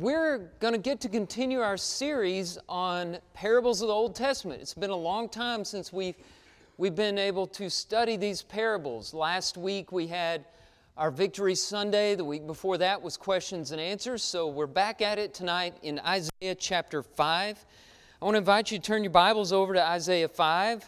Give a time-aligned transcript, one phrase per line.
[0.00, 4.62] we're going to get to continue our series on parables of the Old Testament.
[4.62, 6.14] It's been a long time since we've,
[6.78, 9.12] we've been able to study these parables.
[9.12, 10.46] Last week we had
[10.96, 12.14] our Victory Sunday.
[12.14, 14.22] The week before that was questions and answers.
[14.22, 17.66] So we're back at it tonight in Isaiah chapter 5.
[18.22, 20.82] I want to invite you to turn your Bibles over to Isaiah 5.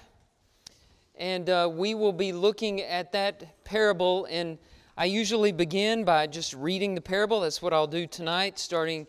[1.17, 4.57] And uh, we will be looking at that parable and
[5.03, 7.41] I usually begin by just reading the parable.
[7.41, 9.09] That's what I'll do tonight, starting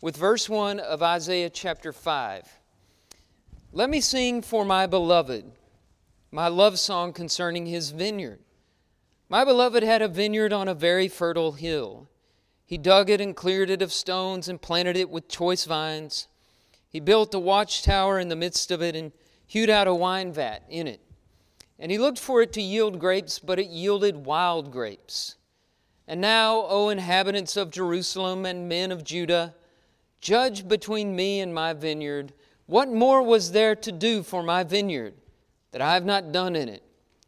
[0.00, 2.48] with verse 1 of Isaiah chapter 5.
[3.70, 5.44] Let me sing for my beloved
[6.32, 8.38] my love song concerning his vineyard.
[9.28, 12.08] My beloved had a vineyard on a very fertile hill.
[12.64, 16.26] He dug it and cleared it of stones and planted it with choice vines.
[16.88, 19.12] He built a watchtower in the midst of it and
[19.46, 21.03] hewed out a wine vat in it.
[21.84, 25.34] And he looked for it to yield grapes, but it yielded wild grapes.
[26.08, 29.54] And now, O inhabitants of Jerusalem and men of Judah,
[30.18, 32.32] judge between me and my vineyard.
[32.64, 35.12] What more was there to do for my vineyard
[35.72, 36.82] that I have not done in it?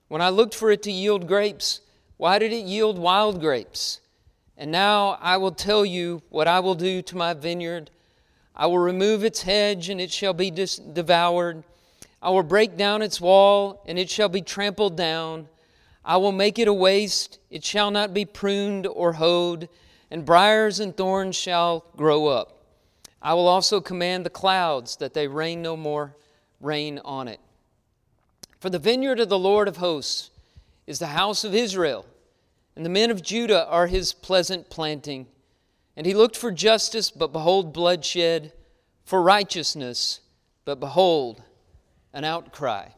[0.08, 1.82] When I looked for it to yield grapes,
[2.16, 4.00] why did it yield wild grapes?
[4.56, 7.90] And now I will tell you what I will do to my vineyard.
[8.54, 11.62] I will remove its hedge, and it shall be dis- devoured
[12.26, 15.46] I will break down its wall, and it shall be trampled down.
[16.04, 19.68] I will make it a waste, it shall not be pruned or hoed,
[20.10, 22.64] and briers and thorns shall grow up.
[23.22, 26.16] I will also command the clouds that they rain no more
[26.60, 27.38] rain on it.
[28.58, 30.32] For the vineyard of the Lord of hosts
[30.84, 32.06] is the house of Israel,
[32.74, 35.28] and the men of Judah are his pleasant planting.
[35.96, 38.52] And he looked for justice, but behold, bloodshed,
[39.04, 40.22] for righteousness,
[40.64, 41.44] but behold,
[42.12, 42.88] an outcry.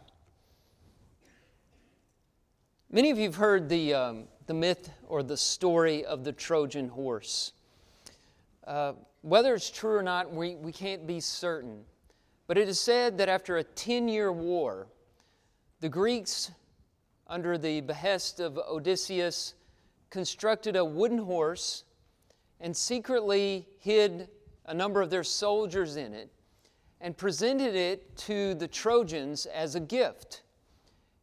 [2.91, 6.89] Many of you have heard the, um, the myth or the story of the Trojan
[6.89, 7.53] horse.
[8.67, 11.85] Uh, whether it's true or not, we, we can't be certain.
[12.47, 14.87] But it is said that after a 10 year war,
[15.81, 16.51] the Greeks,
[17.27, 19.55] under the behest of Odysseus,
[20.09, 21.85] constructed a wooden horse
[22.61, 24.29] and secretly hid
[24.65, 26.31] a number of their soldiers in it
[27.01, 30.43] and presented it to the Trojans as a gift.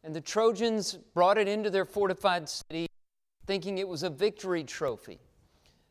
[0.04, 2.86] And the Trojans brought it into their fortified city,
[3.46, 5.18] thinking it was a victory trophy.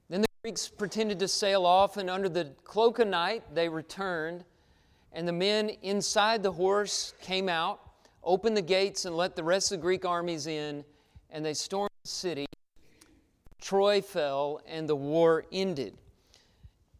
[0.09, 4.45] Then the Greeks pretended to sail off, and under the cloak of night, they returned.
[5.11, 7.81] And the men inside the horse came out,
[8.23, 10.83] opened the gates, and let the rest of the Greek armies in,
[11.29, 12.45] and they stormed the city.
[13.61, 15.97] Troy fell, and the war ended.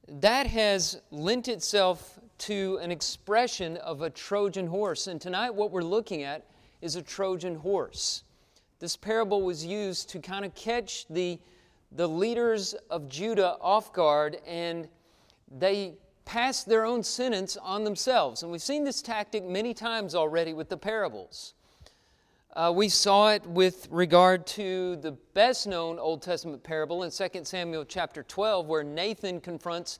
[0.08, 5.08] That has lent itself to an expression of a Trojan horse.
[5.08, 6.46] And tonight, what we're looking at
[6.82, 8.24] is a Trojan horse.
[8.80, 11.40] This parable was used to kind of catch the,
[11.92, 14.88] the leaders of Judah off guard, and
[15.50, 15.94] they
[16.26, 18.44] passed their own sentence on themselves.
[18.44, 21.54] And we've seen this tactic many times already with the parables.
[22.56, 27.28] Uh, we saw it with regard to the best known Old Testament parable in 2
[27.44, 30.00] Samuel chapter 12, where Nathan confronts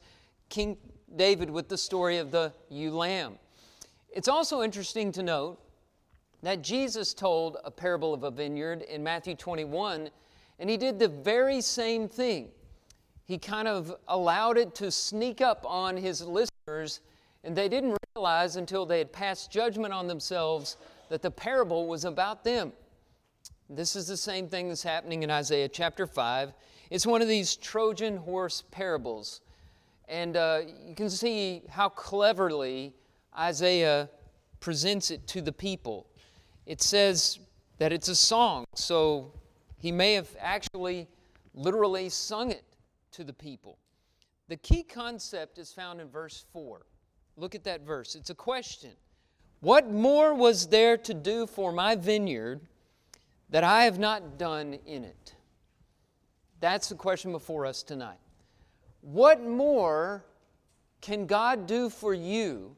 [0.50, 0.78] King
[1.16, 3.40] David with the story of the ewe lamb.
[4.10, 5.60] It's also interesting to note
[6.44, 10.10] that Jesus told a parable of a vineyard in Matthew 21,
[10.60, 12.50] and he did the very same thing.
[13.26, 17.02] He kind of allowed it to sneak up on his listeners,
[17.44, 20.78] and they didn't realize until they had passed judgment on themselves
[21.10, 22.72] that the parable was about them.
[23.70, 26.54] This is the same thing that's happening in Isaiah chapter 5.
[26.92, 29.42] It's one of these Trojan horse parables.
[30.08, 32.94] And uh, you can see how cleverly
[33.38, 34.10] Isaiah
[34.60, 36.08] presents it to the people.
[36.66, 37.40] It says
[37.78, 39.32] that it's a song, so
[39.78, 41.08] he may have actually
[41.54, 42.64] literally sung it
[43.12, 43.78] to the people.
[44.48, 46.86] The key concept is found in verse 4.
[47.38, 48.16] Look at that verse.
[48.16, 48.92] It's a question.
[49.62, 52.62] What more was there to do for my vineyard
[53.50, 55.34] that I have not done in it?
[56.60, 58.20] That's the question before us tonight.
[59.06, 60.26] What more
[61.00, 62.76] can God do for you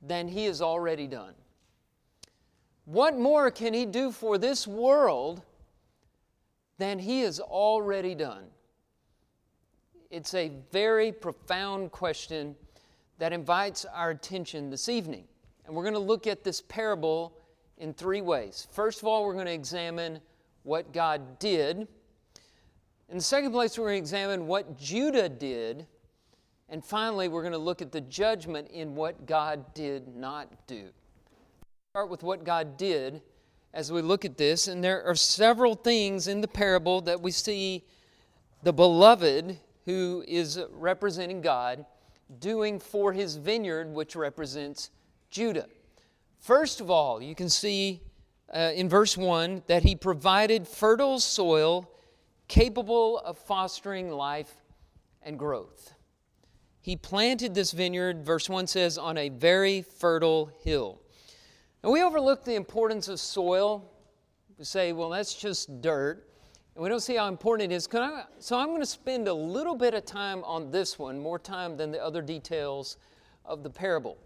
[0.00, 1.34] than He has already done?
[2.86, 5.42] What more can He do for this world
[6.78, 8.44] than He has already done?
[10.10, 12.56] It's a very profound question
[13.18, 15.24] that invites our attention this evening.
[15.66, 17.36] And we're going to look at this parable
[17.76, 18.68] in three ways.
[18.72, 20.18] First of all, we're going to examine
[20.62, 21.88] what God did.
[23.08, 25.86] In the second place, we're going to examine what Judah did.
[26.68, 30.88] And finally, we're going to look at the judgment in what God did not do.
[31.92, 33.22] Start with what God did
[33.72, 34.66] as we look at this.
[34.66, 37.84] And there are several things in the parable that we see
[38.64, 41.86] the beloved who is representing God,
[42.40, 44.90] doing for his vineyard, which represents
[45.30, 45.66] Judah.
[46.40, 48.00] First of all, you can see
[48.52, 51.88] uh, in verse 1 that he provided fertile soil
[52.48, 54.54] capable of fostering life
[55.22, 55.94] and growth.
[56.80, 61.00] He planted this vineyard, verse 1 says, on a very fertile hill.
[61.82, 63.90] And we overlook the importance of soil.
[64.56, 66.28] We say, well, that's just dirt.
[66.74, 67.88] And we don't see how important it is.
[67.92, 71.38] I, so I'm going to spend a little bit of time on this one, more
[71.38, 72.98] time than the other details
[73.44, 74.18] of the parable.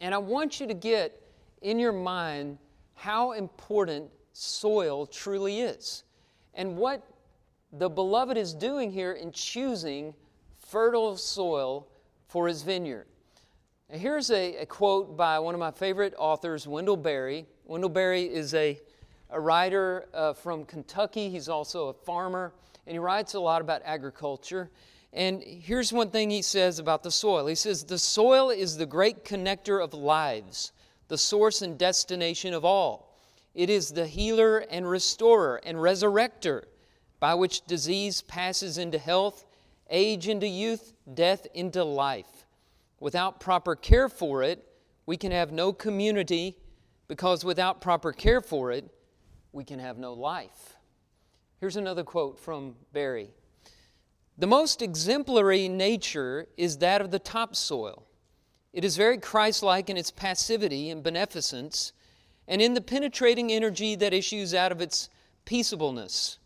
[0.00, 1.22] And I want you to get
[1.62, 2.58] in your mind
[2.94, 6.04] how important soil truly is
[6.56, 7.02] and what
[7.72, 10.14] the beloved is doing here in choosing
[10.58, 11.86] fertile soil
[12.26, 13.06] for his vineyard.
[13.90, 17.46] Now, here's a, a, quote by one of my favorite authors, Wendell Berry.
[17.66, 18.80] Wendell Berry is a,
[19.30, 21.30] a writer uh, from Kentucky.
[21.30, 22.52] He's also a farmer,
[22.86, 24.70] and he writes a lot about agriculture.
[25.12, 28.86] And here's one thing he says about the soil he says, The soil is the
[28.86, 30.72] great connector of lives,
[31.08, 33.05] the source and destination of all.
[33.56, 36.64] It is the healer and restorer and resurrector
[37.18, 39.46] by which disease passes into health,
[39.88, 42.44] age into youth, death into life.
[43.00, 44.62] Without proper care for it,
[45.06, 46.58] we can have no community
[47.08, 48.90] because without proper care for it,
[49.52, 50.76] we can have no life.
[51.58, 53.30] Here's another quote from Berry
[54.36, 58.06] The most exemplary nature is that of the topsoil.
[58.74, 61.94] It is very Christ like in its passivity and beneficence,
[62.48, 65.08] and in the penetrating energy that issues out of its
[65.44, 66.38] peaceableness.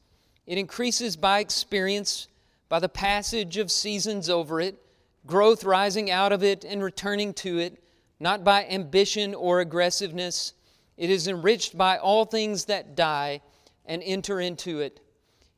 [0.47, 2.29] It increases by experience,
[2.69, 4.77] by the passage of seasons over it,
[5.27, 7.83] growth rising out of it and returning to it,
[8.19, 10.55] not by ambition or aggressiveness.
[10.97, 13.43] It is enriched by all things that die
[13.87, 15.01] and enter into it.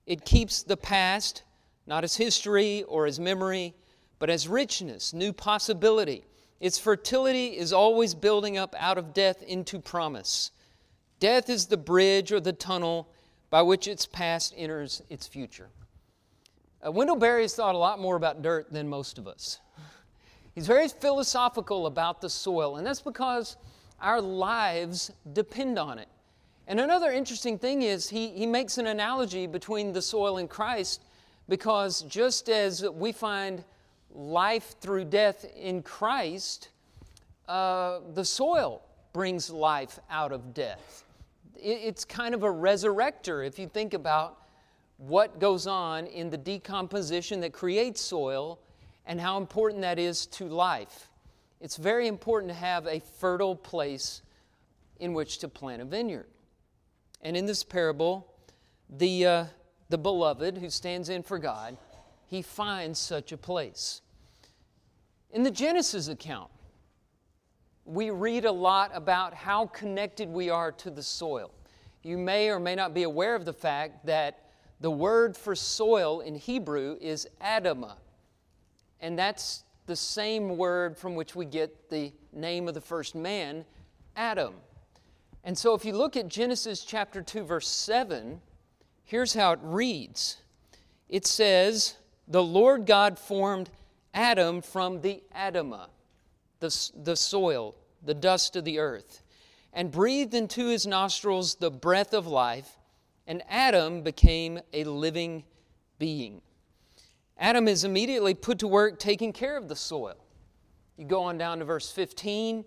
[0.07, 1.43] It keeps the past,
[1.87, 3.75] not as history or as memory,
[4.19, 6.25] but as richness, new possibility.
[6.63, 10.53] Its fertility is always building up out of death into promise.
[11.19, 13.09] Death is the bridge or the tunnel
[13.51, 15.71] by which its past enters its future.
[16.87, 19.59] Uh, Wendell Berry has thought a lot more about dirt than most of us.
[20.55, 23.57] He's very philosophical about the soil, and that's because
[24.01, 26.09] our lives depend on it.
[26.69, 31.03] And another interesting thing is he, he makes an analogy between the soil and Christ
[31.49, 33.65] because just as we find
[34.13, 36.69] life through death in Christ,
[37.49, 38.83] uh, the soil
[39.13, 41.05] brings life out of death
[41.63, 44.39] it's kind of a resurrector if you think about
[44.97, 48.59] what goes on in the decomposition that creates soil
[49.07, 51.09] and how important that is to life.
[51.61, 54.23] It's very important to have a fertile place
[55.01, 56.27] in which to plant a vineyard.
[57.23, 58.27] And in this parable,
[58.89, 59.45] the, uh,
[59.89, 61.77] the beloved who stands in for God,
[62.33, 64.01] he finds such a place.
[65.33, 66.51] In the Genesis account,
[67.85, 71.51] we read a lot about how connected we are to the soil.
[72.03, 74.47] You may or may not be aware of the fact that
[74.81, 77.97] the word for soil in Hebrew is Adamah,
[79.01, 83.63] and that's the same word from which we get the name of the first man,
[84.17, 84.55] Adam.
[85.45, 88.41] And so if you look at Genesis chapter 2, verse 7,
[89.05, 90.39] here's how it reads
[91.11, 91.97] it says,
[92.33, 93.69] The Lord God formed
[94.15, 95.89] Adam from the Adamah
[96.61, 99.23] the, the soil, the dust of the earth,
[99.75, 102.79] and breathed into his nostrils the breath of life,
[103.27, 105.45] and Adam became a living
[105.99, 106.41] being.
[107.37, 110.17] Adam is immediately put to work taking care of the soil.
[110.97, 112.65] You go on down to verse 15,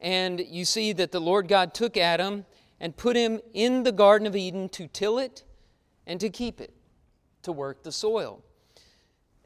[0.00, 2.46] and you see that the Lord God took Adam
[2.78, 5.42] and put him in the Garden of Eden to till it
[6.06, 6.72] and to keep it,
[7.42, 8.44] to work the soil.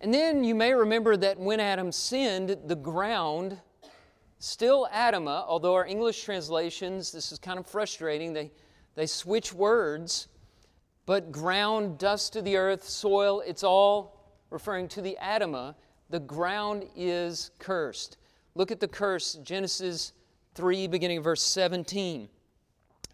[0.02, 3.58] And then you may remember that when Adam sinned, the ground
[4.44, 8.50] Still Adama, although our English translations, this is kind of frustrating, they,
[8.96, 10.26] they switch words,
[11.06, 15.76] but ground, dust to the earth, soil, it's all referring to the Adama.
[16.10, 18.16] The ground is cursed.
[18.56, 20.12] Look at the curse, Genesis
[20.56, 22.28] 3, beginning of verse 17.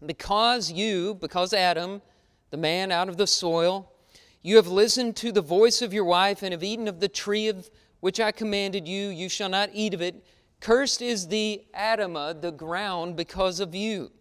[0.07, 2.00] Because you, because Adam,
[2.49, 3.92] the man out of the soil,
[4.42, 7.49] you have listened to the voice of your wife and have eaten of the tree
[7.49, 7.68] of
[8.00, 10.25] which I commanded you, you shall not eat of it.
[10.61, 14.12] Cursed is the Adamah, the ground, because of you.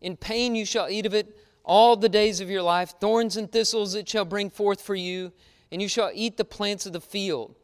[0.00, 2.94] In pain you shall eat of it all the days of your life.
[3.00, 5.32] Thorns and thistles it shall bring forth for you,
[5.70, 7.54] and you shall eat the plants of the field.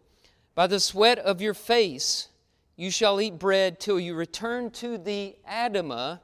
[0.54, 2.28] By the sweat of your face
[2.76, 6.20] you shall eat bread till you return to the Adamah,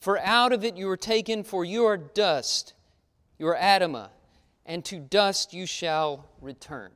[0.00, 2.74] for out of it you were taken, for you are dust,
[3.38, 3.56] you are
[4.70, 6.92] and to dust you shall return.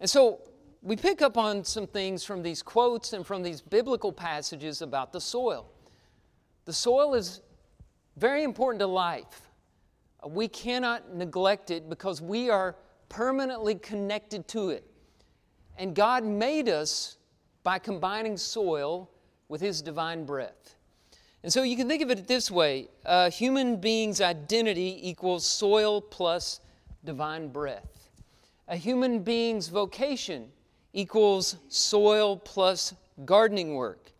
[0.00, 0.42] And so
[0.82, 5.14] we pick up on some things from these quotes and from these biblical passages about
[5.14, 5.66] the soil.
[6.66, 7.40] The soil is
[8.18, 9.48] very important to life.
[10.26, 12.76] We cannot neglect it because we are
[13.08, 14.84] permanently connected to it.
[15.78, 17.16] And God made us
[17.62, 19.10] by combining soil
[19.48, 20.75] with His divine breath.
[21.46, 26.00] And so you can think of it this way a human being's identity equals soil
[26.00, 26.60] plus
[27.04, 28.10] divine breath.
[28.66, 30.48] A human being's vocation
[30.92, 34.10] equals soil plus gardening work.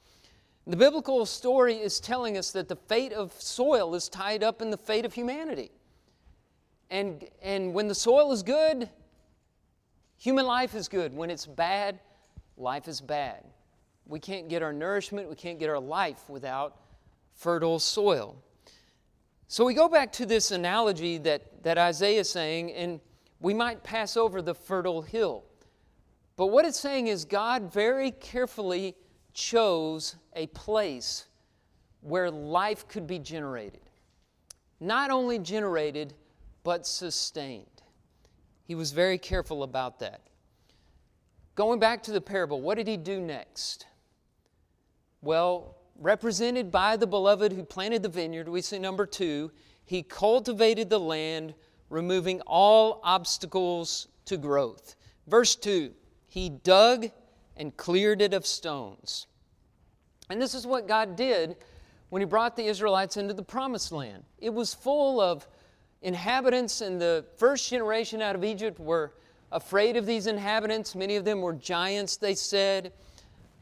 [0.68, 4.70] The biblical story is telling us that the fate of soil is tied up in
[4.70, 5.72] the fate of humanity.
[6.90, 8.88] And, and when the soil is good,
[10.16, 11.12] human life is good.
[11.12, 11.98] When it's bad,
[12.56, 13.42] life is bad.
[14.06, 16.85] We can't get our nourishment, we can't get our life without
[17.36, 18.36] fertile soil.
[19.48, 23.00] So we go back to this analogy that, that Isaiah is saying, and
[23.38, 25.44] we might pass over the fertile hill.
[26.36, 28.96] But what it's saying is God very carefully
[29.32, 31.26] chose a place
[32.00, 33.80] where life could be generated.
[34.80, 36.14] Not only generated,
[36.64, 37.66] but sustained.
[38.64, 40.22] He was very careful about that.
[41.54, 43.86] Going back to the parable, what did he do next?
[45.22, 49.50] Well, represented by the beloved who planted the vineyard, we see number two,
[49.84, 51.54] he cultivated the land,
[51.90, 54.96] removing all obstacles to growth.
[55.26, 55.92] Verse 2
[56.36, 57.10] he dug
[57.56, 59.26] and cleared it of stones.
[60.28, 61.56] And this is what God did
[62.10, 64.22] when He brought the Israelites into the promised land.
[64.36, 65.48] It was full of
[66.02, 69.14] inhabitants, and the first generation out of Egypt were
[69.50, 70.94] afraid of these inhabitants.
[70.94, 72.92] Many of them were giants, they said.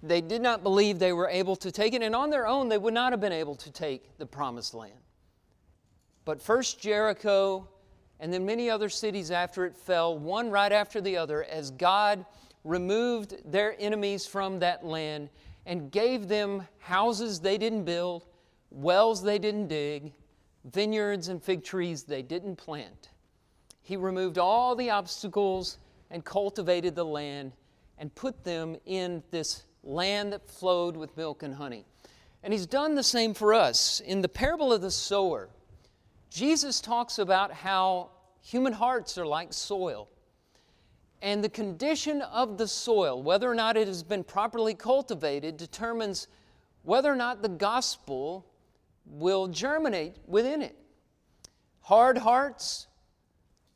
[0.06, 2.76] They did not believe they were able to take it, and on their own, they
[2.76, 5.00] would not have been able to take the promised land.
[6.26, 7.66] But first Jericho,
[8.20, 12.26] and then many other cities after it fell, one right after the other, as God
[12.64, 15.30] removed their enemies from that land
[15.64, 18.26] and gave them houses they didn't build,
[18.70, 20.12] wells they didn't dig,
[20.66, 23.08] vineyards and fig trees they didn't plant.
[23.80, 25.78] He removed all the obstacles
[26.10, 27.52] and cultivated the land
[27.96, 31.84] and put them in this land that flowed with milk and honey.
[32.42, 34.00] And he's done the same for us.
[34.00, 35.48] In the parable of the sower,
[36.30, 38.10] Jesus talks about how
[38.42, 40.08] human hearts are like soil.
[41.22, 46.28] And the condition of the soil, whether or not it has been properly cultivated, determines
[46.82, 48.44] whether or not the gospel
[49.06, 50.76] will germinate within it.
[51.80, 52.88] Hard hearts,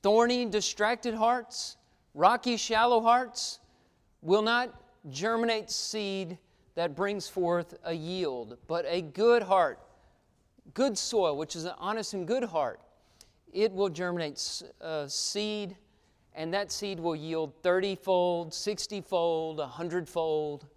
[0.03, 1.77] thorny, distracted hearts,
[2.15, 3.61] rocky, shallow hearts
[4.21, 4.75] will not
[5.11, 6.39] germinate seed
[6.75, 9.81] that brings forth a yield, but a good heart,
[10.75, 12.81] good soil, which is an honest and good heart,
[13.53, 15.77] it will germinate uh, seed
[16.39, 20.69] and that seed will yield 30 fold, 60 fold, 100 fold.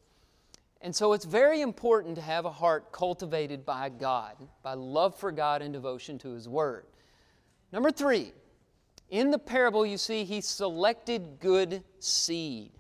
[0.82, 5.32] And so it's very important to have a heart cultivated by God, by love for
[5.32, 6.86] God and devotion to His Word.
[7.72, 8.34] Number three,
[9.12, 12.72] in the parable, you see he selected good seed.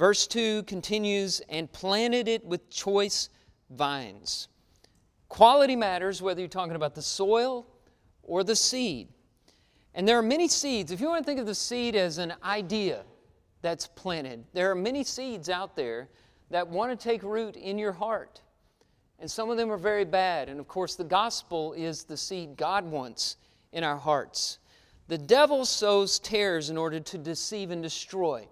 [0.00, 3.28] Verse 2 continues, and planted it with choice
[3.68, 4.48] vines.
[5.28, 7.66] Quality matters whether you're talking about the soil
[8.22, 9.08] or the seed.
[9.94, 10.90] And there are many seeds.
[10.90, 13.02] If you want to think of the seed as an idea
[13.60, 16.08] that's planted, there are many seeds out there
[16.48, 18.40] that want to take root in your heart.
[19.18, 20.48] And some of them are very bad.
[20.48, 23.36] And of course, the gospel is the seed God wants
[23.72, 24.60] in our hearts.
[25.08, 28.48] The devil sows tares in order to deceive and destroy.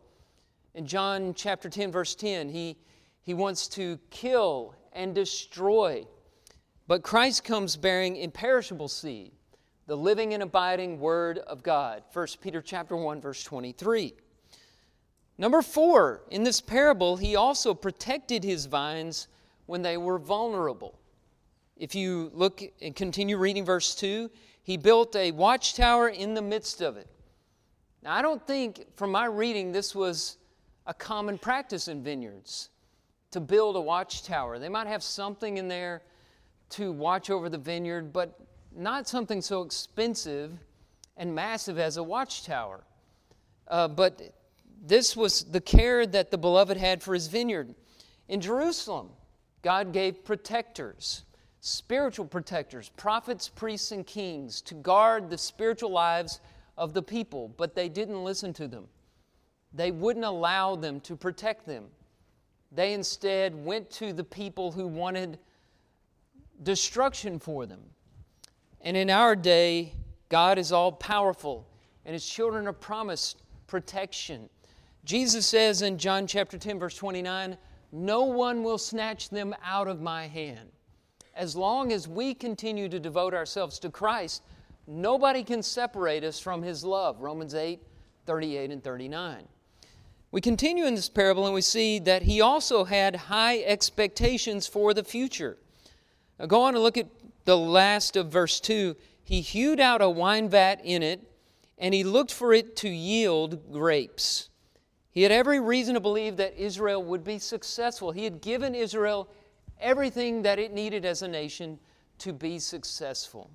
[0.79, 2.77] In John chapter 10, verse 10, he,
[3.23, 6.07] he wants to kill and destroy.
[6.87, 9.33] But Christ comes bearing imperishable seed
[9.89, 12.05] the living and abiding word of God.
[12.13, 14.15] 1 Peter chapter 1 verse 23.
[15.37, 19.27] Number 4, in this parable he also protected his vines
[19.67, 20.97] when they were vulnerable.
[21.77, 24.31] If you look and continue reading verse 2,
[24.63, 27.09] he built a watchtower in the midst of it.
[28.05, 30.37] Now, I don't think from my reading this was
[30.89, 32.71] a common practice in vineyards
[33.31, 34.59] to build a watchtower.
[34.59, 36.03] They might have something in there
[36.71, 38.41] to watch over the vineyard, but
[38.75, 40.51] not something so expensive
[41.19, 42.83] and massive as a watchtower.
[43.69, 44.35] Uh, but
[44.83, 47.75] this was the care that the beloved had for his vineyard.
[48.29, 49.11] In Jerusalem,
[49.61, 51.25] God gave protectors,
[51.61, 56.41] spiritual protectors, prophets, priests, and kings to guard the spiritual lives
[56.79, 58.87] of the people, but they didn't listen to them.
[59.73, 61.85] They wouldn't allow them to protect them.
[62.73, 65.39] They instead went to the people who wanted
[66.63, 67.81] destruction for them.
[68.81, 69.93] And in our day,
[70.29, 71.67] God is all powerful,
[72.05, 74.49] and His children are promised protection.
[75.05, 77.57] Jesus says in John chapter 10, verse 29,
[77.93, 80.71] No one will snatch them out of my hand.
[81.35, 84.43] As long as we continue to devote ourselves to Christ,
[84.87, 87.21] nobody can separate us from his love.
[87.21, 87.81] Romans 8,
[88.27, 89.47] 38 and 39.
[90.31, 94.93] We continue in this parable and we see that he also had high expectations for
[94.93, 95.57] the future.
[96.39, 97.09] Now go on and look at
[97.47, 98.95] the last of verse 2.
[99.25, 101.23] He hewed out a wine vat in it,
[101.79, 104.51] and he looked for it to yield grapes.
[105.11, 108.13] He had every reason to believe that Israel would be successful.
[108.13, 109.29] He had given Israel
[109.81, 111.79] everything that it needed as a nation
[112.19, 113.51] to be successful.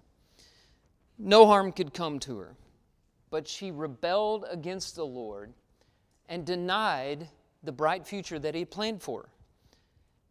[1.20, 2.56] No harm could come to her,
[3.30, 5.54] but she rebelled against the Lord
[6.30, 7.28] and denied
[7.64, 9.30] the bright future that He planned for.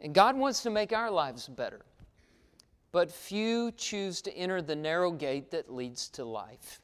[0.00, 1.84] And God wants to make our lives better,
[2.90, 6.80] but few choose to enter the narrow gate that leads to life.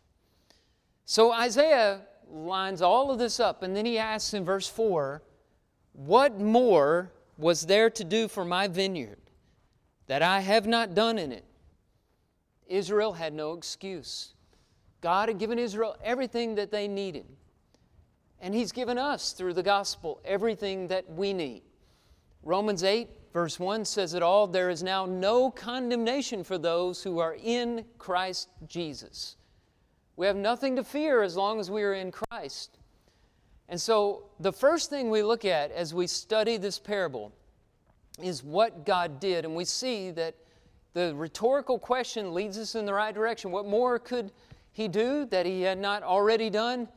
[1.05, 5.23] So Isaiah lines all of this up, and then he asks in verse 4
[5.93, 9.19] What more was there to do for my vineyard
[10.07, 11.45] that I have not done in it?
[12.67, 14.35] Israel had no excuse.
[15.01, 17.25] God had given Israel everything that they needed.
[18.41, 21.63] And He's given us, through the gospel, everything that we need.
[22.43, 27.19] Romans 8, verse 1 says it all there is now no condemnation for those who
[27.19, 29.37] are in Christ Jesus.
[30.17, 32.79] We have nothing to fear as long as we are in Christ.
[33.69, 37.33] And so, the first thing we look at as we study this parable
[38.21, 39.45] is what God did.
[39.45, 40.35] And we see that
[40.95, 43.51] the rhetorical question leads us in the right direction.
[43.51, 44.33] What more could
[44.73, 46.89] He do that He had not already done?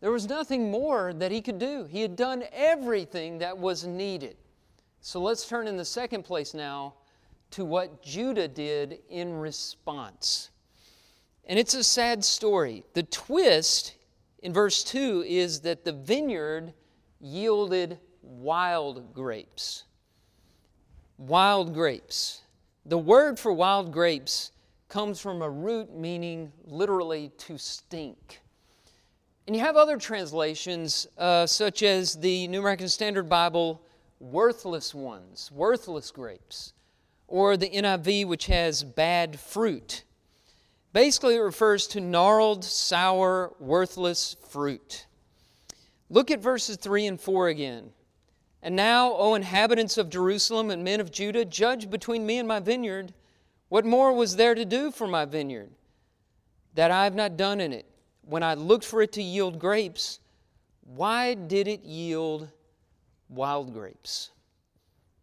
[0.00, 1.84] There was nothing more that he could do.
[1.84, 4.36] He had done everything that was needed.
[5.00, 6.94] So let's turn in the second place now
[7.52, 10.50] to what Judah did in response.
[11.46, 12.84] And it's a sad story.
[12.94, 13.96] The twist
[14.42, 16.74] in verse 2 is that the vineyard
[17.20, 19.84] yielded wild grapes.
[21.16, 22.42] Wild grapes.
[22.86, 24.52] The word for wild grapes
[24.88, 28.40] comes from a root meaning literally to stink.
[29.48, 33.80] And you have other translations, uh, such as the New American Standard Bible,
[34.20, 36.74] worthless ones, worthless grapes,
[37.26, 40.04] or the NIV, which has bad fruit.
[40.92, 45.06] Basically, it refers to gnarled, sour, worthless fruit.
[46.10, 47.92] Look at verses 3 and 4 again.
[48.62, 52.60] And now, O inhabitants of Jerusalem and men of Judah, judge between me and my
[52.60, 53.14] vineyard.
[53.70, 55.70] What more was there to do for my vineyard
[56.74, 57.86] that I have not done in it?
[58.28, 60.20] When I looked for it to yield grapes,
[60.82, 62.50] why did it yield
[63.30, 64.30] wild grapes?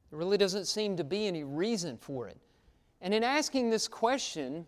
[0.10, 2.38] There really doesn't seem to be any reason for it.
[3.02, 4.66] And in asking this question,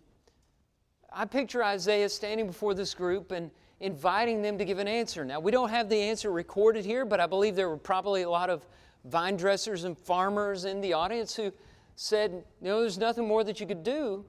[1.12, 5.26] I picture Isaiah standing before this group and inviting them to give an answer.
[5.26, 8.30] Now, we don't have the answer recorded here, but I believe there were probably a
[8.30, 8.68] lot of
[9.06, 11.52] vine dressers and farmers in the audience who
[11.96, 14.24] said, You know, there's nothing more that you could do.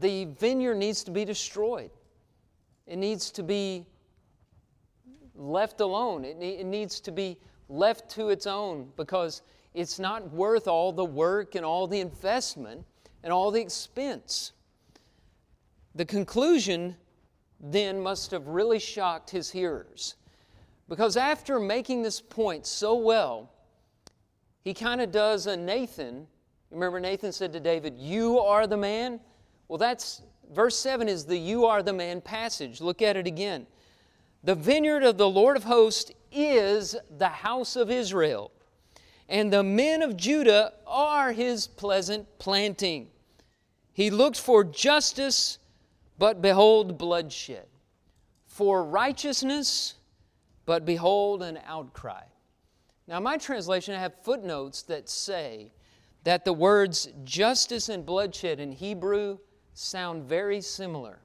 [0.00, 1.90] The vineyard needs to be destroyed.
[2.90, 3.86] It needs to be
[5.36, 6.24] left alone.
[6.24, 9.42] It, it needs to be left to its own because
[9.74, 12.84] it's not worth all the work and all the investment
[13.22, 14.50] and all the expense.
[15.94, 16.96] The conclusion
[17.60, 20.16] then must have really shocked his hearers
[20.88, 23.52] because after making this point so well,
[24.62, 26.26] he kind of does a Nathan.
[26.72, 29.20] Remember, Nathan said to David, You are the man?
[29.68, 32.80] Well, that's verse 7 is the You are the man passage.
[32.80, 33.66] Look at it again.
[34.42, 38.50] The vineyard of the Lord of hosts is the house of Israel,
[39.28, 43.08] and the men of Judah are his pleasant planting.
[43.92, 45.58] He looked for justice,
[46.18, 47.66] but behold, bloodshed.
[48.46, 49.94] For righteousness,
[50.64, 52.22] but behold, an outcry.
[53.06, 55.72] Now, my translation, I have footnotes that say
[56.24, 59.38] that the words justice and bloodshed in Hebrew
[59.80, 61.18] sound very similar.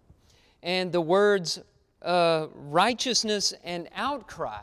[0.63, 1.59] And the words
[2.01, 4.61] uh, righteousness and outcry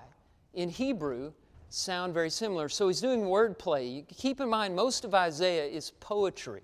[0.55, 1.33] in Hebrew
[1.68, 2.68] sound very similar.
[2.68, 4.07] So he's doing wordplay.
[4.16, 6.62] Keep in mind, most of Isaiah is poetry.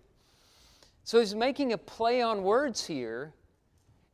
[1.04, 3.32] So he's making a play on words here,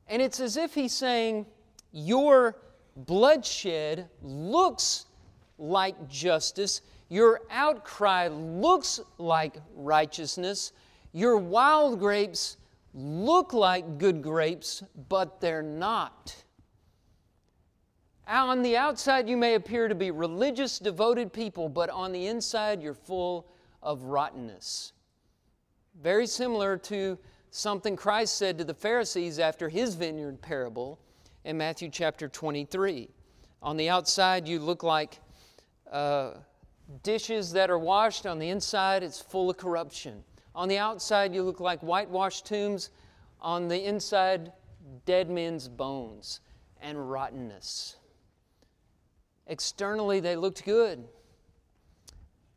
[0.06, 1.46] and it's as if he's saying,
[1.92, 2.56] Your
[2.96, 5.06] bloodshed looks
[5.58, 10.72] like justice, your outcry looks like righteousness,
[11.12, 12.56] your wild grapes
[12.94, 16.36] look like good grapes, but they're not.
[18.26, 22.80] On the outside, you may appear to be religious, devoted people, but on the inside,
[22.80, 23.48] you're full
[23.82, 24.92] of rottenness.
[26.00, 27.18] Very similar to
[27.50, 30.98] something Christ said to the Pharisees after his vineyard parable
[31.44, 33.10] in Matthew chapter 23.
[33.62, 35.18] On the outside, you look like
[35.92, 36.34] uh,
[37.02, 38.26] dishes that are washed.
[38.26, 40.24] On the inside, it's full of corruption.
[40.54, 42.90] On the outside, you look like whitewashed tombs.
[43.40, 44.52] On the inside,
[45.04, 46.40] dead men's bones
[46.80, 47.96] and rottenness.
[49.46, 51.04] Externally, they looked good,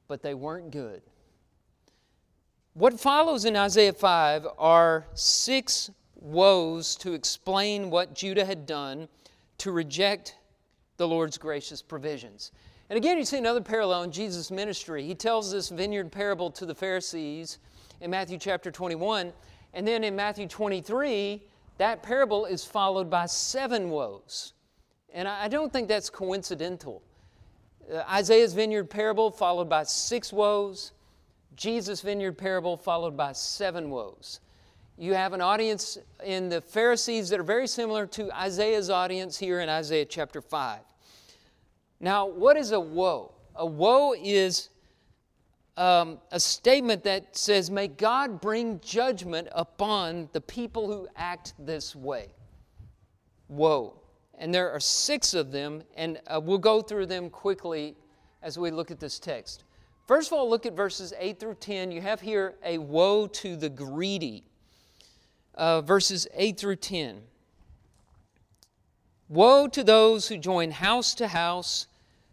[0.08, 1.02] but they weren't good.
[2.74, 9.08] What follows in Isaiah 5 are six woes to explain what Judah had done
[9.58, 10.36] to reject
[10.98, 12.52] the Lord's gracious provisions.
[12.90, 15.04] And again, you see another parallel in Jesus' ministry.
[15.04, 17.60] He tells this vineyard parable to the Pharisees
[18.02, 19.34] in Matthew chapter 21.
[19.74, 21.42] And then in Matthew 23,
[21.78, 24.54] that parable is followed by seven woes.
[25.14, 27.02] And I don't think that's coincidental.
[27.92, 30.92] Uh, Isaiah's vineyard parable followed by six woes,
[31.56, 34.40] Jesus' vineyard parable followed by seven woes.
[34.98, 39.62] You have an audience in the Pharisees that are very similar to Isaiah's audience here
[39.62, 40.80] in Isaiah chapter 5.
[42.00, 43.34] Now, what is a woe?
[43.56, 44.70] A woe is
[45.78, 51.96] um, a statement that says, May God bring judgment upon the people who act this
[51.96, 52.28] way.
[53.48, 54.02] Woe
[54.38, 57.96] and there are six of them, and uh, we'll go through them quickly
[58.44, 59.64] as we look at this text.
[60.08, 61.92] First of all, look at verses 8 through 10.
[61.92, 64.44] You have here a woe to the greedy.
[65.56, 67.22] Uh, verses 8 through 10.
[69.28, 71.88] Woe to those who join house to house,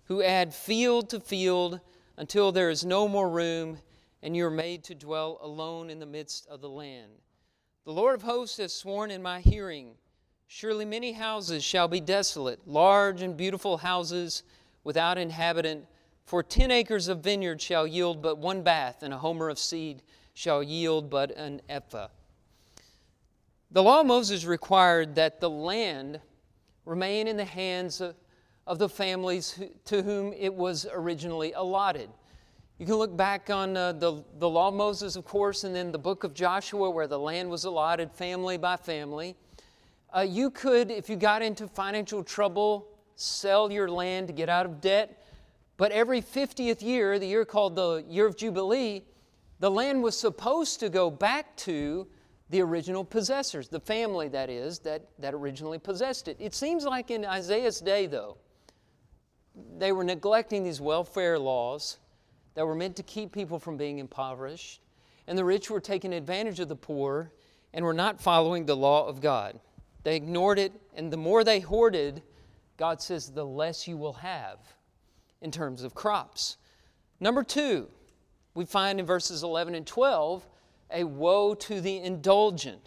[0.04, 1.80] who add field to field,
[2.16, 3.79] until there is no more room,
[4.22, 7.12] and you are made to dwell alone in the midst of the land.
[7.85, 9.96] The Lord of hosts has sworn in my hearing
[10.46, 14.42] Surely many houses shall be desolate, large and beautiful houses
[14.85, 15.87] without inhabitant.
[16.27, 20.03] For ten acres of vineyard shall yield but one bath, and a homer of seed
[20.33, 22.09] shall yield but an ephah.
[23.70, 26.20] The law of Moses required that the land
[26.85, 28.14] remain in the hands of,
[28.66, 32.09] of the families to whom it was originally allotted.
[32.79, 35.92] You can look back on uh, the, the law of Moses, of course, and then
[35.92, 39.37] the book of Joshua, where the land was allotted family by family.
[40.14, 44.66] Uh, you could, if you got into financial trouble, sell your land to get out
[44.66, 45.24] of debt.
[45.77, 49.05] But every 50th year, the year called the Year of Jubilee,
[49.61, 52.07] the land was supposed to go back to
[52.50, 56.37] the original possessors, the family, that is, that, that originally possessed it.
[56.38, 58.37] It seems like in Isaiah's day, though,
[59.78, 61.98] they were neglecting these welfare laws
[62.54, 64.80] that were meant to keep people from being impoverished,
[65.26, 67.32] and the rich were taking advantage of the poor
[67.72, 69.58] and were not following the law of God.
[70.02, 72.22] They ignored it, and the more they hoarded,
[72.76, 74.58] God says, the less you will have
[75.40, 76.56] in terms of crops.
[77.20, 77.88] Number two,
[78.54, 80.46] we find in verses 11 and 12
[80.90, 82.80] a woe to the indulgent.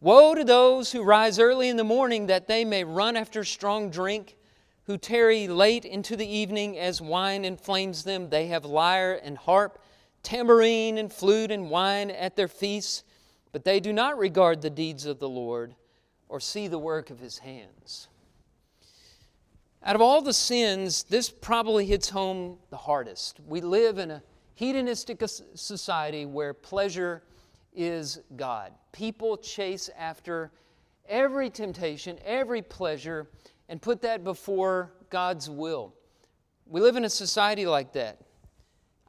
[0.00, 3.90] Woe to those who rise early in the morning that they may run after strong
[3.90, 4.36] drink,
[4.88, 8.30] who tarry late into the evening as wine inflames them.
[8.30, 9.84] They have lyre and harp,
[10.22, 13.04] tambourine and flute and wine at their feasts,
[13.52, 15.74] but they do not regard the deeds of the Lord
[16.26, 18.08] or see the work of his hands.
[19.82, 23.40] Out of all the sins, this probably hits home the hardest.
[23.46, 24.22] We live in a
[24.54, 25.22] hedonistic
[25.54, 27.22] society where pleasure
[27.74, 28.72] is God.
[28.92, 30.50] People chase after
[31.06, 33.28] every temptation, every pleasure,
[33.68, 35.94] and put that before God's will.
[36.66, 38.18] We live in a society like that.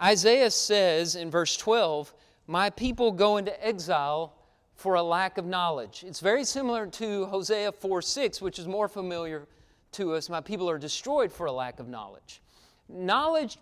[0.02, 2.14] Isaiah says in verse 12,
[2.48, 4.34] My people go into exile
[4.76, 6.06] for a lack of knowledge.
[6.08, 9.48] It's very similar to Hosea 4 6, which is more familiar
[9.94, 10.30] to us.
[10.30, 12.42] My people are destroyed for a lack of knowledge.
[12.88, 13.58] Knowledge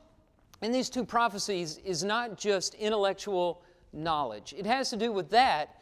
[0.62, 5.82] in these two prophecies is not just intellectual knowledge, it has to do with that,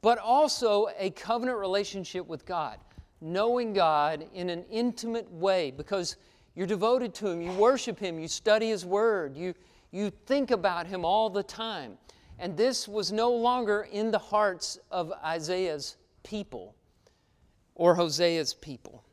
[0.00, 2.78] but also a covenant relationship with God.
[3.20, 6.16] Knowing God in an intimate way because
[6.54, 9.54] you're devoted to Him, you worship Him, you study His Word, you,
[9.90, 11.98] you think about Him all the time.
[12.38, 16.74] And this was no longer in the hearts of Isaiah's people
[17.74, 19.04] or Hosea's people.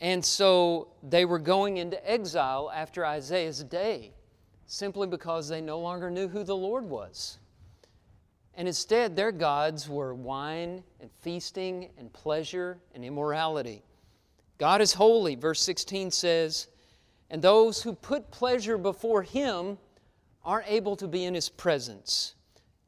[0.00, 4.12] And so they were going into exile after Isaiah's day
[4.66, 7.38] simply because they no longer knew who the Lord was.
[8.56, 13.82] And instead, their gods were wine and feasting and pleasure and immorality.
[14.58, 16.68] God is holy, verse 16 says,
[17.30, 19.78] and those who put pleasure before Him
[20.44, 22.34] aren't able to be in His presence.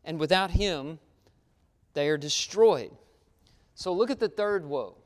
[0.04, 1.00] And without Him,
[1.94, 2.92] they are destroyed.
[3.74, 4.96] So look at the third woe.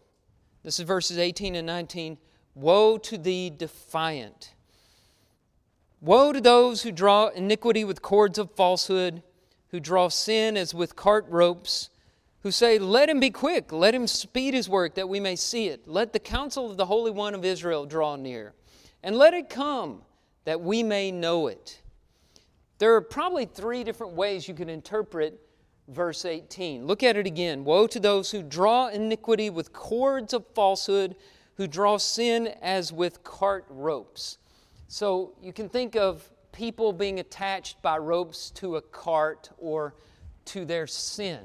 [0.63, 2.19] This is verses 18 and 19.
[2.55, 4.53] Woe to the defiant.
[6.03, 9.23] Woe to those who draw iniquity with cords of falsehood,
[9.71, 11.91] who draw sin as with cart ropes,
[12.43, 15.69] who say, Let him be quick, let him speed his work that we may see
[15.69, 15.87] it.
[15.87, 18.55] Let the counsel of the Holy One of Israel draw near,
[19.03, 20.03] and let it come
[20.45, 21.81] that we may know it.
[22.79, 25.39] There are probably three different ways you can interpret
[25.91, 26.87] verse 18.
[26.87, 27.65] Look at it again.
[27.65, 31.17] Woe to those who draw iniquity with cords of falsehood,
[31.57, 34.39] who draw sin as with cart ropes.
[34.89, 39.95] So you can think of people being attached by ropes to a cart or
[40.45, 41.39] to their sin.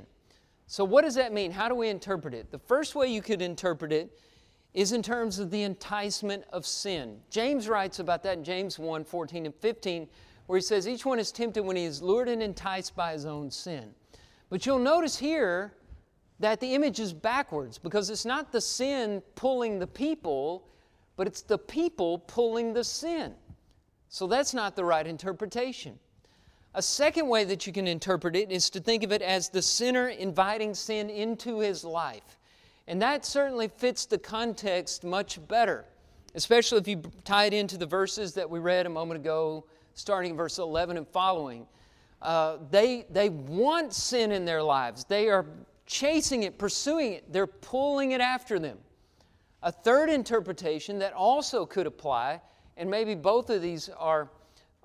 [0.68, 1.52] So, what does that mean?
[1.52, 2.52] How do we interpret it?
[2.52, 4.20] The first way you could interpret it
[4.74, 7.22] is in terms of the enticement of sin.
[7.30, 10.06] James writes about that in James 1 14 and 15,
[10.48, 13.26] where he says, Each one is tempted when he is lured and enticed by his
[13.26, 13.96] own sin.
[14.50, 15.72] But you'll notice here
[16.42, 20.68] that the image is backwards because it's not the sin pulling the people,
[21.16, 23.34] but it's the people pulling the sin.
[24.16, 26.00] So that's not the right interpretation.
[26.74, 29.62] A second way that you can interpret it is to think of it as the
[29.62, 32.40] sinner inviting sin into his life.
[32.88, 35.84] And that certainly fits the context much better,
[36.34, 40.32] especially if you tie it into the verses that we read a moment ago, starting
[40.32, 41.68] in verse 11 and following.
[42.22, 45.46] Uh, they, they want sin in their lives, they are
[45.88, 48.78] chasing it, pursuing it, they're pulling it after them.
[49.62, 52.40] A third interpretation that also could apply,
[52.78, 54.30] and maybe both of these are,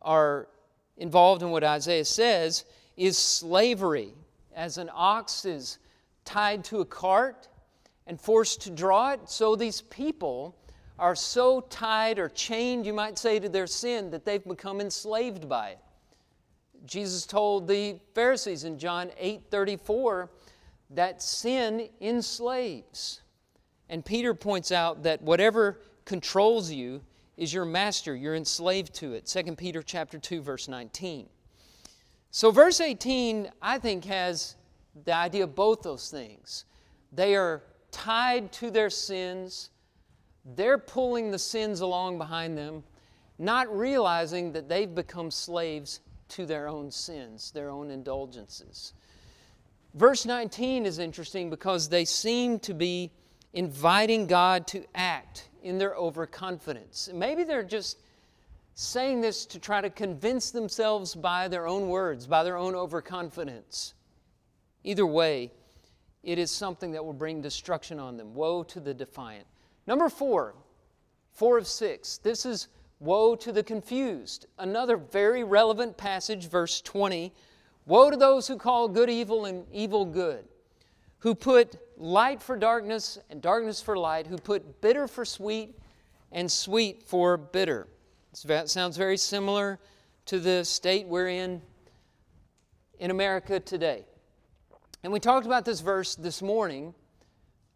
[0.03, 0.48] are
[0.96, 2.64] involved in what Isaiah says
[2.96, 4.14] is slavery.
[4.55, 5.79] As an ox is
[6.24, 7.48] tied to a cart
[8.07, 10.57] and forced to draw it, so these people
[10.98, 15.48] are so tied or chained, you might say, to their sin that they've become enslaved
[15.48, 15.79] by it.
[16.85, 20.31] Jesus told the Pharisees in John 8 34
[20.90, 23.22] that sin enslaves.
[23.88, 27.03] And Peter points out that whatever controls you
[27.40, 28.14] is your master.
[28.14, 29.24] You're enslaved to it.
[29.24, 31.26] 2 Peter chapter 2 verse 19.
[32.31, 34.57] So verse 18 I think has
[35.07, 36.66] the idea of both those things.
[37.12, 39.70] They are tied to their sins.
[40.55, 42.85] They're pulling the sins along behind them,
[43.38, 48.92] not realizing that they've become slaves to their own sins, their own indulgences.
[49.94, 53.11] Verse 19 is interesting because they seem to be
[53.55, 57.09] inviting God to act in their overconfidence.
[57.12, 57.99] Maybe they're just
[58.75, 63.94] saying this to try to convince themselves by their own words, by their own overconfidence.
[64.85, 65.53] Either way,
[66.23, 68.35] it is something that will bring destruction on them.
[68.35, 69.46] Woe to the defiant.
[69.87, 70.55] Number four,
[71.33, 72.18] four of six.
[72.18, 72.68] This is
[72.99, 74.46] woe to the confused.
[74.59, 77.33] Another very relevant passage, verse 20.
[77.87, 80.44] Woe to those who call good evil and evil good
[81.20, 85.78] who put light for darkness and darkness for light, who put bitter for sweet
[86.33, 87.87] and sweet for bitter.
[88.44, 89.78] This sounds very similar
[90.26, 91.62] to the state we're in
[92.98, 94.04] in America today.
[95.02, 96.94] And we talked about this verse this morning.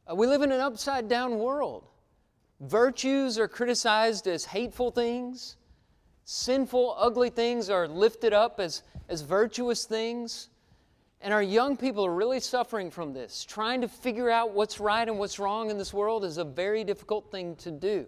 [0.09, 1.87] Uh, we live in an upside down world.
[2.61, 5.57] Virtues are criticized as hateful things,
[6.25, 10.51] sinful, ugly things are lifted up as, as virtuous things.
[11.25, 13.47] And our young people are really suffering from this.
[13.47, 16.85] Trying to figure out what's right and what's wrong in this world is a very
[16.85, 18.07] difficult thing to do.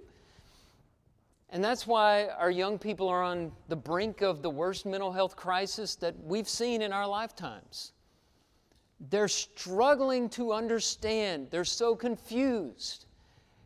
[1.48, 5.34] And that's why our young people are on the brink of the worst mental health
[5.34, 7.92] crisis that we've seen in our lifetimes.
[9.08, 13.06] They're struggling to understand, they're so confused.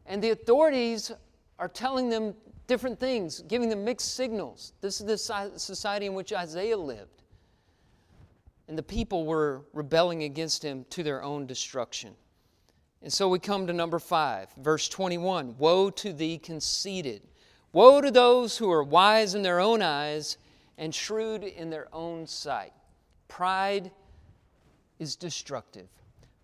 [0.07, 1.11] And the authorities
[1.59, 2.37] are telling them
[2.69, 4.75] different things, giving them mixed signals.
[4.81, 5.19] This is the
[5.59, 7.20] society in which Isaiah lived
[8.71, 12.15] and the people were rebelling against him to their own destruction.
[13.03, 17.23] And so we come to number five, verse 21 Woe to the conceited!
[17.73, 20.39] Woe to those who are wise in their own eyes
[20.79, 22.73] and shrewd in their own sight.
[23.27, 23.91] Pride
[25.01, 25.89] is destructive.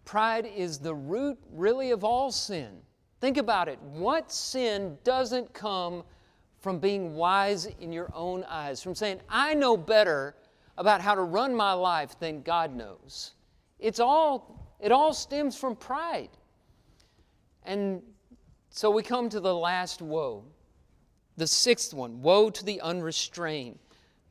[0.05, 2.79] Pride is the root, really, of all sin.
[3.21, 3.81] Think about it.
[3.83, 6.03] What sin doesn't come
[6.59, 10.35] from being wise in your own eyes, from saying, I know better
[10.79, 13.33] about how to run my life than God knows.
[13.79, 16.31] It's all, it all stems from pride.
[17.65, 18.03] And
[18.71, 20.45] so we come to the last woe.
[21.37, 23.79] The sixth one woe to the unrestrained.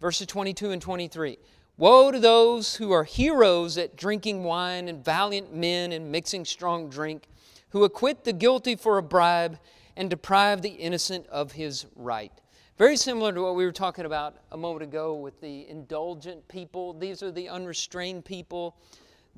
[0.01, 1.38] Verses 22 and 23.
[1.77, 6.89] Woe to those who are heroes at drinking wine and valiant men in mixing strong
[6.89, 7.27] drink,
[7.69, 9.60] who acquit the guilty for a bribe
[9.97, 12.31] and deprive the innocent of his right.
[12.77, 16.91] Very similar to what we were talking about a moment ago with the indulgent people.
[16.91, 18.75] These are the unrestrained people.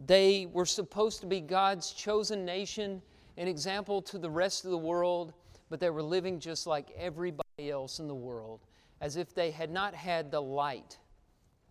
[0.08, 3.00] They were supposed to be God's chosen nation,
[3.38, 5.34] an example to the rest of the world,
[5.70, 8.62] but they were living just like everybody else in the world,
[9.02, 10.98] as if they had not had the light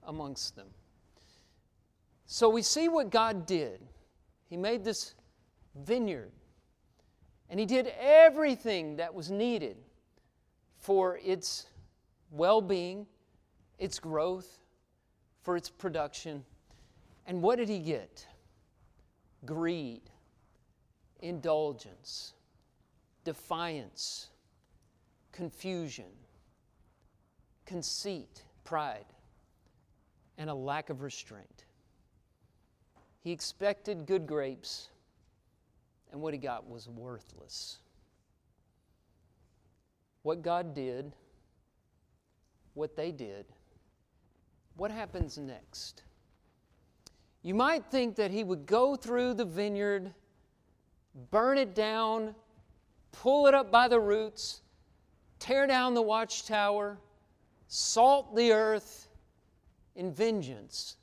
[0.05, 0.69] amongst them.
[2.27, 3.81] So we see what God did.
[4.49, 5.17] He made this
[5.75, 6.31] vineyard.
[7.51, 9.79] And he did everything that was needed
[10.87, 11.67] for its
[12.31, 13.09] well being,
[13.77, 14.61] its growth,
[15.43, 16.45] for its production.
[17.27, 18.25] And what did he get?
[19.45, 20.03] Greed,
[21.19, 22.35] indulgence,
[23.25, 24.29] defiance,
[25.33, 26.13] confusion,
[27.65, 29.07] conceit, pride,
[30.39, 31.65] and a lack of restraint.
[33.25, 34.91] He expected good grapes,
[36.13, 37.81] and what he got was worthless.
[40.27, 41.13] What God did,
[42.75, 43.47] what they did,
[44.75, 46.03] what happens next?
[47.43, 50.13] You might think that he would go through the vineyard,
[51.31, 52.35] burn it down,
[53.13, 54.63] pull it up by the roots,
[55.39, 56.99] tear down the watchtower,
[57.69, 59.07] salt the earth
[59.95, 60.97] in vengeance.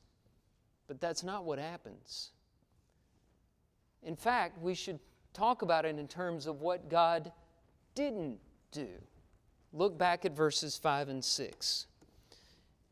[0.85, 2.31] But that's not what happens.
[4.01, 4.99] In fact, we should
[5.31, 7.31] talk about it in terms of what God
[7.95, 8.39] didn't
[8.73, 8.89] do.
[9.73, 11.87] Look back at verses 5 and 6.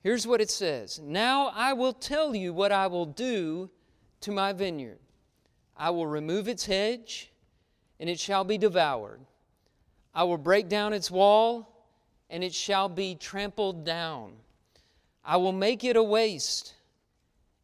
[0.02, 3.70] Here's what it says Now I will tell you what I will do
[4.22, 4.98] to my vineyard.
[5.78, 7.32] I will remove its hedge,
[8.00, 9.22] and it shall be devoured.
[10.14, 11.86] I will break down its wall,
[12.30, 14.34] and it shall be trampled down.
[15.24, 16.74] I will make it a waste.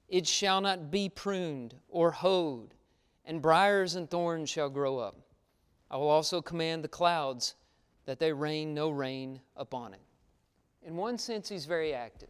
[0.08, 2.76] It shall not be pruned or hoed,
[3.26, 5.16] and briers and thorns shall grow up.
[5.90, 7.56] I will also command the clouds
[8.08, 10.00] that they rain no rain upon it.
[10.82, 12.30] In one sense, he's very active.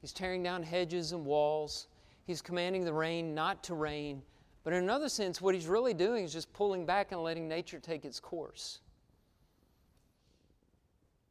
[0.00, 1.88] He's tearing down hedges and walls.
[2.26, 4.22] He's commanding the rain not to rain.
[4.62, 7.80] But in another sense, what he's really doing is just pulling back and letting nature
[7.80, 8.80] take its course.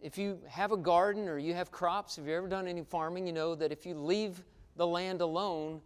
[0.02, 3.28] If you have a garden or you have crops, if you've ever done any farming,
[3.28, 4.42] you know that if you leave
[4.78, 5.82] the land alone,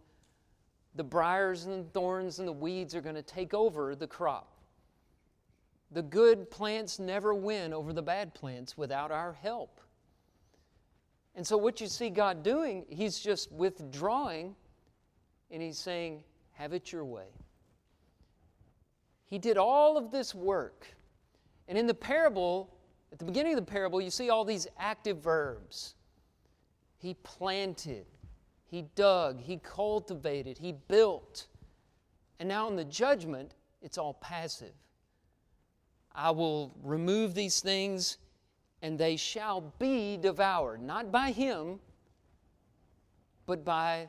[0.94, 4.53] the briars and the thorns and the weeds are going to take over the crop.
[5.90, 9.80] The good plants never win over the bad plants without our help.
[11.36, 14.54] And so, what you see God doing, He's just withdrawing
[15.50, 17.28] and He's saying, Have it your way.
[19.26, 20.86] He did all of this work.
[21.66, 22.74] And in the parable,
[23.12, 25.94] at the beginning of the parable, you see all these active verbs.
[26.98, 28.06] He planted,
[28.66, 31.46] he dug, he cultivated, he built.
[32.38, 34.72] And now in the judgment, it's all passive.
[36.14, 38.18] I will remove these things
[38.82, 41.80] and they shall be devoured, not by him,
[43.46, 44.08] but by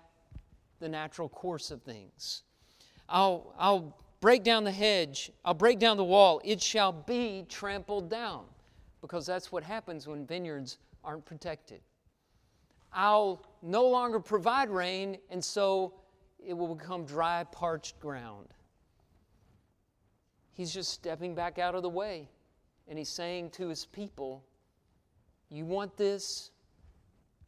[0.79, 2.43] the natural course of things.
[3.07, 8.09] I'll, I'll break down the hedge, I'll break down the wall, it shall be trampled
[8.09, 8.45] down,
[9.01, 11.79] because that's what happens when vineyards aren't protected.
[12.91, 15.93] I'll no longer provide rain, and so
[16.45, 18.47] it will become dry, parched ground.
[20.55, 22.29] He's just stepping back out of the way,
[22.87, 24.41] and he's saying to his people,
[25.49, 26.49] You want this?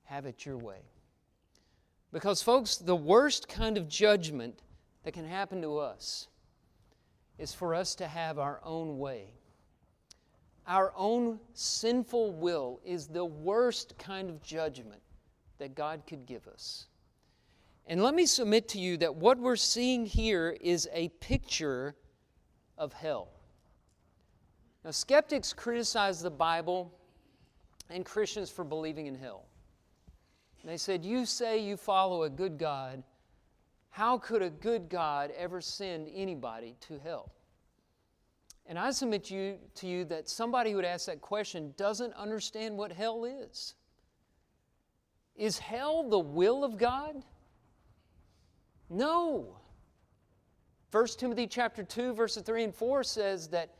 [0.04, 0.82] Have it your way.
[2.12, 4.62] Because, folks, the worst kind of judgment
[5.04, 6.28] that can happen to us
[7.38, 9.34] is for us to have our own way.
[10.68, 15.02] Our own sinful will is the worst kind of judgment
[15.60, 16.88] that God could give us.
[17.86, 21.96] And let me submit to you that what we're seeing here is a picture
[22.78, 23.30] of hell.
[24.84, 26.94] Now, skeptics criticize the Bible
[27.90, 29.46] and Christians for believing in hell.
[30.64, 33.02] They said, You say you follow a good God.
[33.90, 37.32] How could a good God ever send anybody to hell?
[38.66, 42.14] And I submit to you, to you that somebody who would ask that question doesn't
[42.16, 43.76] understand what hell is.
[45.38, 47.24] Is hell the will of God?
[48.90, 49.58] No.
[50.92, 53.74] 1 Timothy chapter 2 verses 3 and 4 says that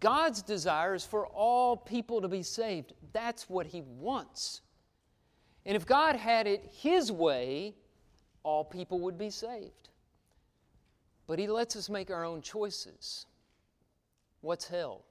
[0.00, 2.92] God's desire is for all people to be saved.
[3.12, 4.62] That's what he wants.
[5.64, 7.74] And if God had it his way,
[8.42, 9.90] all people would be saved.
[11.26, 13.26] But he lets us make our own choices.
[14.40, 15.04] What's hell?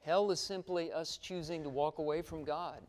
[0.00, 2.80] Hell is simply us choosing to walk away from God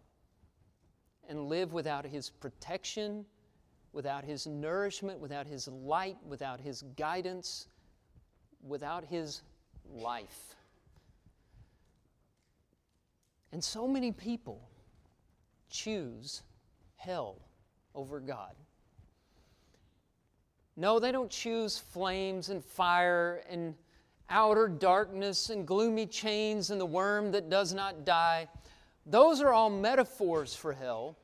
[1.27, 3.25] and live without His protection,
[3.99, 7.67] without His nourishment, without His light, without His guidance,
[8.65, 9.41] without His
[9.93, 10.55] life.
[13.51, 14.61] And so many people
[15.69, 16.43] choose
[16.95, 17.41] hell
[17.93, 18.53] over God.
[20.77, 23.75] No, they don't choose flames and fire and
[24.29, 28.47] outer darkness and gloomy chains and the worm that does not die.
[29.05, 31.17] Those are all metaphors for hell.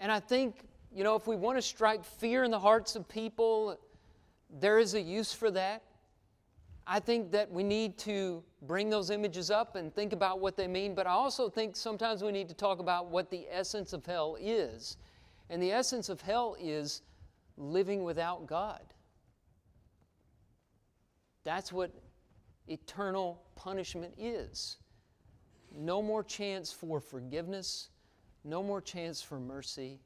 [0.00, 3.08] And I think, you know, if we want to strike fear in the hearts of
[3.08, 3.78] people,
[4.60, 5.82] there is a use for that.
[6.86, 10.66] I think that we need to bring those images up and think about what they
[10.66, 14.04] mean, but I also think sometimes we need to talk about what the essence of
[14.04, 14.96] hell is.
[15.48, 17.02] And the essence of hell is
[17.56, 18.82] living without God.
[21.44, 21.92] That's what
[22.68, 24.78] eternal punishment is.
[25.74, 27.88] No more chance for forgiveness,
[28.44, 30.00] no more chance for mercy,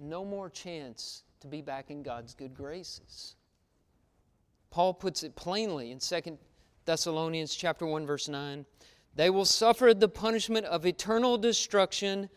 [0.00, 3.36] no more chance to be back in God's good graces.
[4.70, 6.38] Paul puts it plainly in 2
[6.84, 8.64] Thessalonians chapter 1 verse 9.
[9.14, 12.28] They will suffer the punishment of eternal destruction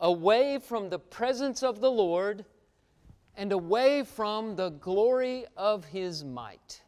[0.00, 2.44] away from the presence of the Lord
[3.36, 6.82] and away from the glory of his might.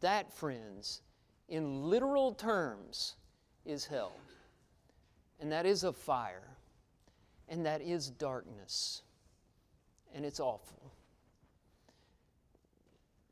[0.00, 1.02] That, friends,
[1.48, 3.16] in literal terms,
[3.64, 4.16] is hell.
[5.40, 6.56] And that is a fire.
[7.48, 9.02] And that is darkness.
[10.14, 10.92] And it's awful.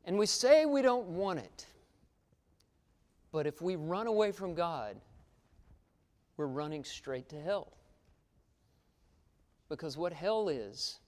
[0.05, 1.67] And we say we don't want it.
[3.31, 4.97] But if we run away from God,
[6.37, 7.73] we're running straight to hell.
[9.69, 10.99] Because what hell is,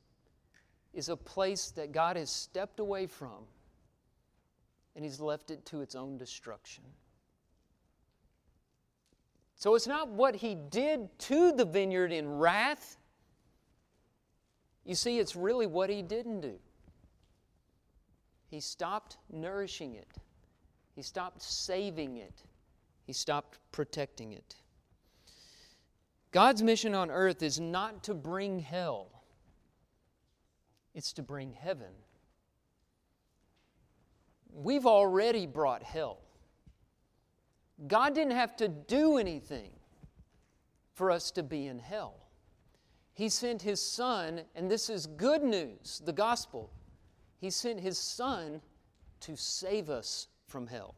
[0.95, 3.45] is a place that God has stepped away from
[4.95, 6.85] and He's left it to its own destruction.
[9.57, 12.97] So it's not what He did to the vineyard in wrath.
[14.85, 16.59] You see, it's really what He didn't do.
[18.51, 20.09] He stopped nourishing it,
[20.95, 22.43] He stopped saving it,
[23.07, 24.57] He stopped protecting it.
[26.31, 29.23] God's mission on earth is not to bring hell,
[30.95, 31.93] it's to bring heaven.
[34.53, 36.19] We've already brought hell.
[37.89, 39.73] God didn't have to do anything
[40.93, 42.24] for us to be in hell.
[43.15, 46.71] He sent His Son, and this is good news, the gospel.
[47.41, 48.61] He sent His Son
[49.21, 50.97] to save us from hell.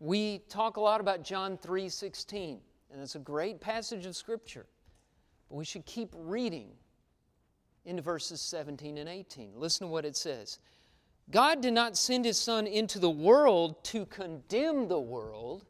[0.00, 2.60] We talk a lot about John 3 16,
[2.92, 4.66] and it's a great passage of Scripture.
[5.48, 6.70] But we should keep reading
[7.84, 9.52] into verses 17 and 18.
[9.56, 10.58] Listen to what it says.
[11.30, 15.66] God did not send his Son into the world to condemn the world.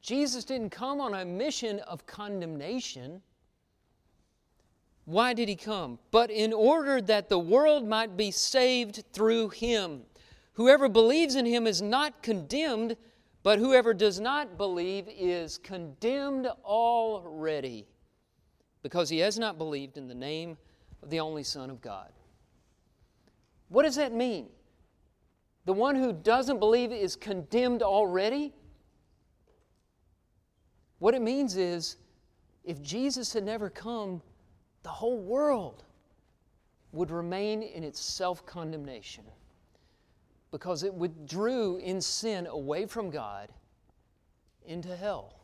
[0.00, 3.20] Jesus didn't come on a mission of condemnation.
[5.04, 5.98] Why did he come?
[6.10, 10.02] But in order that the world might be saved through him.
[10.54, 12.96] Whoever believes in him is not condemned,
[13.42, 17.86] but whoever does not believe is condemned already,
[18.82, 20.58] because he has not believed in the name
[21.02, 22.10] of the only Son of God.
[23.68, 24.48] What does that mean?
[25.64, 28.52] The one who doesn't believe is condemned already?
[31.00, 31.96] What it means is
[32.62, 34.22] if Jesus had never come,
[34.82, 35.82] the whole world
[36.92, 39.24] would remain in its self condemnation
[40.50, 43.48] because it withdrew in sin away from God
[44.66, 45.40] into hell.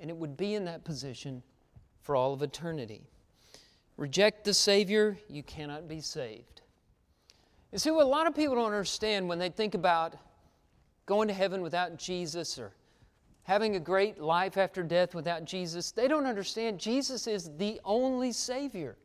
[0.00, 1.42] And it would be in that position
[2.02, 3.02] for all of eternity.
[3.96, 6.60] Reject the Savior, you cannot be saved.
[7.72, 10.14] You see, what a lot of people don't understand when they think about
[11.06, 12.74] going to heaven without Jesus or
[13.46, 18.32] having a great life after death without Jesus, they don't understand Jesus is the only
[18.32, 18.96] Savior.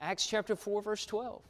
[0.00, 1.42] Acts chapter 4, verse 12.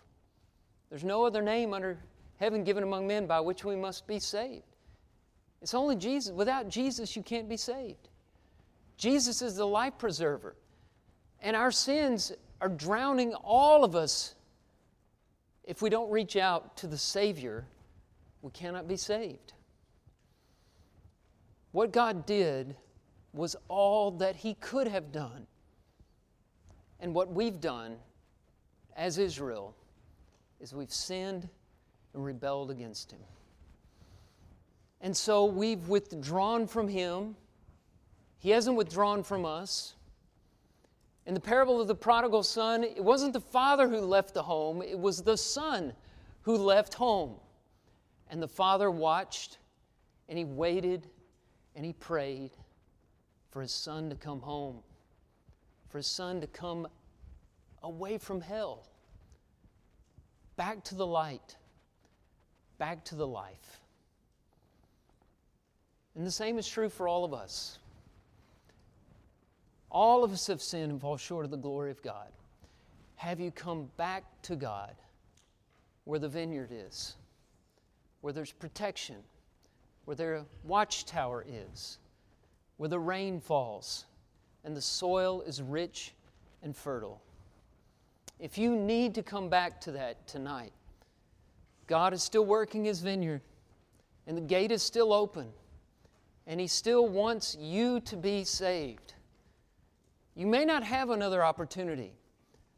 [0.89, 1.99] There's no other name under
[2.39, 4.65] heaven given among men by which we must be saved.
[5.63, 6.33] It's only Jesus.
[6.33, 8.09] Without Jesus, you can't be saved.
[8.97, 10.57] Jesus is the life preserver.
[11.41, 14.35] And our sins are drowning all of us
[15.63, 17.65] if we don't reach out to the Savior,
[18.43, 19.53] we cannot be saved.
[21.73, 22.77] What God did
[23.33, 25.47] was all that He could have done.
[26.99, 27.97] And what we've done
[28.97, 29.75] as Israel
[30.61, 31.49] is we've sinned
[32.15, 33.21] and rebelled against Him.
[35.01, 37.37] And so we've withdrawn from Him.
[38.39, 39.95] He hasn't withdrawn from us.
[41.27, 44.83] In the parable of the prodigal son, it wasn't the father who left the home,
[44.83, 45.93] it was the son
[46.43, 47.37] who left home.
[48.29, 49.59] And the father watched
[50.29, 51.09] and he waited
[51.75, 52.51] and he prayed
[53.51, 54.79] for his son to come home,
[55.89, 56.87] for his son to come
[57.83, 58.87] away from hell,
[60.57, 61.57] back to the light,
[62.79, 63.81] back to the life.
[66.15, 67.79] And the same is true for all of us.
[69.91, 72.29] All of us have sinned and fall short of the glory of God.
[73.17, 74.95] Have you come back to God
[76.05, 77.17] where the vineyard is,
[78.21, 79.17] where there's protection,
[80.11, 81.99] where their watchtower is,
[82.79, 84.07] where the rain falls
[84.65, 86.15] and the soil is rich
[86.65, 87.23] and fertile?
[88.41, 90.73] if you need to come back to that tonight,
[91.87, 93.41] God is still working His vineyard,
[94.27, 95.47] and the gate is still open,
[96.45, 99.15] and He still wants you to be saved.
[100.35, 102.15] You may not have another opportunity,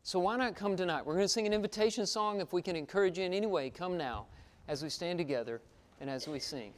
[0.02, 1.06] so why not come tonight?
[1.06, 2.42] We're going to sing an invitation song.
[2.42, 4.26] If we can encourage you in any way, come now
[4.68, 5.62] as we stand together
[5.98, 6.74] and as we sing.